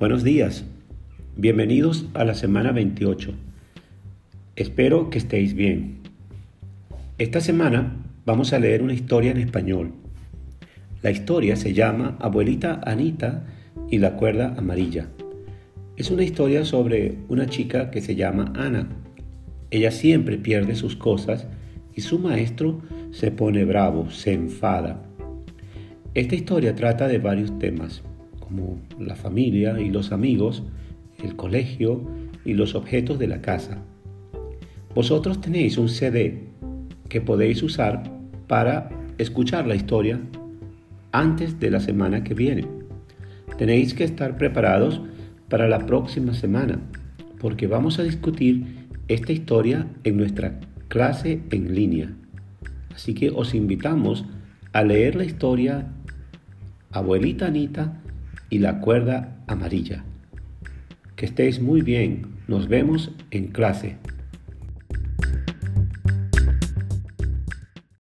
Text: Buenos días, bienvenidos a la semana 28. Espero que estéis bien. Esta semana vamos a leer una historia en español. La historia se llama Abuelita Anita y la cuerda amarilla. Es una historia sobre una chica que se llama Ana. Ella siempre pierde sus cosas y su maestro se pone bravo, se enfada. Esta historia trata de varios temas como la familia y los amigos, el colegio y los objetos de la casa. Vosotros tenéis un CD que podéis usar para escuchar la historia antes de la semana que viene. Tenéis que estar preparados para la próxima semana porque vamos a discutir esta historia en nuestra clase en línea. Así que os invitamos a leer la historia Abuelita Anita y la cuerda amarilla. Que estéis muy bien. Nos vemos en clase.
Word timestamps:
Buenos 0.00 0.24
días, 0.24 0.64
bienvenidos 1.36 2.06
a 2.14 2.24
la 2.24 2.32
semana 2.32 2.72
28. 2.72 3.34
Espero 4.56 5.10
que 5.10 5.18
estéis 5.18 5.52
bien. 5.52 5.98
Esta 7.18 7.42
semana 7.42 7.98
vamos 8.24 8.54
a 8.54 8.58
leer 8.58 8.82
una 8.82 8.94
historia 8.94 9.30
en 9.30 9.36
español. 9.36 9.92
La 11.02 11.10
historia 11.10 11.54
se 11.54 11.74
llama 11.74 12.16
Abuelita 12.18 12.80
Anita 12.82 13.44
y 13.90 13.98
la 13.98 14.16
cuerda 14.16 14.54
amarilla. 14.56 15.08
Es 15.98 16.10
una 16.10 16.22
historia 16.22 16.64
sobre 16.64 17.18
una 17.28 17.44
chica 17.44 17.90
que 17.90 18.00
se 18.00 18.14
llama 18.14 18.54
Ana. 18.56 18.88
Ella 19.70 19.90
siempre 19.90 20.38
pierde 20.38 20.76
sus 20.76 20.96
cosas 20.96 21.46
y 21.94 22.00
su 22.00 22.18
maestro 22.18 22.80
se 23.10 23.32
pone 23.32 23.66
bravo, 23.66 24.10
se 24.10 24.32
enfada. 24.32 25.02
Esta 26.14 26.36
historia 26.36 26.74
trata 26.74 27.06
de 27.06 27.18
varios 27.18 27.58
temas 27.58 28.02
como 28.50 28.80
la 28.98 29.14
familia 29.14 29.80
y 29.80 29.90
los 29.90 30.10
amigos, 30.10 30.64
el 31.22 31.36
colegio 31.36 32.02
y 32.44 32.54
los 32.54 32.74
objetos 32.74 33.18
de 33.18 33.28
la 33.28 33.40
casa. 33.40 33.78
Vosotros 34.92 35.40
tenéis 35.40 35.78
un 35.78 35.88
CD 35.88 36.48
que 37.08 37.20
podéis 37.20 37.62
usar 37.62 38.02
para 38.48 38.90
escuchar 39.18 39.68
la 39.68 39.76
historia 39.76 40.20
antes 41.12 41.60
de 41.60 41.70
la 41.70 41.78
semana 41.78 42.24
que 42.24 42.34
viene. 42.34 42.66
Tenéis 43.56 43.94
que 43.94 44.02
estar 44.02 44.36
preparados 44.36 45.00
para 45.48 45.68
la 45.68 45.86
próxima 45.86 46.34
semana 46.34 46.80
porque 47.38 47.68
vamos 47.68 48.00
a 48.00 48.02
discutir 48.02 48.88
esta 49.06 49.32
historia 49.32 49.86
en 50.02 50.16
nuestra 50.16 50.58
clase 50.88 51.40
en 51.52 51.74
línea. 51.74 52.12
Así 52.92 53.14
que 53.14 53.30
os 53.30 53.54
invitamos 53.54 54.24
a 54.72 54.82
leer 54.82 55.14
la 55.14 55.24
historia 55.24 55.86
Abuelita 56.90 57.46
Anita 57.46 58.00
y 58.50 58.58
la 58.58 58.80
cuerda 58.80 59.38
amarilla. 59.46 60.04
Que 61.16 61.26
estéis 61.26 61.60
muy 61.60 61.80
bien. 61.82 62.26
Nos 62.48 62.68
vemos 62.68 63.12
en 63.30 63.48
clase. 63.48 63.96